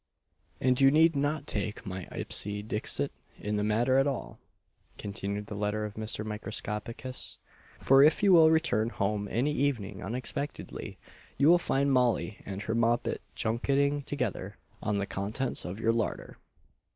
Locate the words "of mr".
5.85-6.25